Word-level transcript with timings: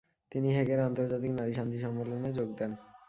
তিনি 0.31 0.49
হেগের 0.55 0.79
আন্তর্জাতিক 0.79 1.31
নারী 1.31 1.53
শান্তি 1.53 1.77
সম্মেলনে 1.79 2.29
যোগ 2.33 2.49
দেন। 2.57 2.71